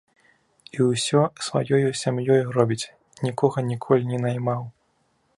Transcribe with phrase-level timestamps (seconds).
[0.77, 2.89] І ўсё сваёю сям'ёю робіць,
[3.27, 4.61] нікога ніколі не наймаў.